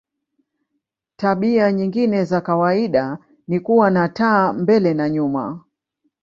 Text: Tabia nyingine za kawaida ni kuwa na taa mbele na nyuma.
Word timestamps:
Tabia 1.15 1.71
nyingine 1.71 2.23
za 2.23 2.41
kawaida 2.41 3.17
ni 3.47 3.59
kuwa 3.59 3.89
na 3.89 4.09
taa 4.09 4.53
mbele 4.53 4.93
na 4.93 5.09
nyuma. 5.09 5.63